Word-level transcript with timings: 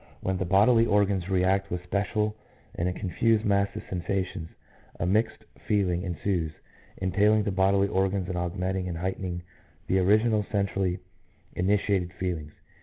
When 0.21 0.37
the 0.37 0.45
bodily 0.45 0.87
organs 0.87 1.29
react 1.29 1.69
with 1.69 1.83
special 1.83 2.35
and 2.73 2.89
a 2.89 2.93
confused 2.93 3.45
mass 3.45 3.67
of 3.75 3.83
sensations, 3.87 4.49
a 4.99 5.05
mixed 5.05 5.43
feeling 5.67 6.01
ensues, 6.01 6.53
entailing 6.97 7.43
the 7.43 7.51
bodily 7.51 7.87
organs 7.87 8.27
and 8.27 8.35
augmenting 8.35 8.87
and 8.89 8.97
heightening 8.97 9.43
the 9.85 9.99
original 9.99 10.43
centrally 10.51 10.97
initiated 11.55 12.13
feelings. 12.13 12.53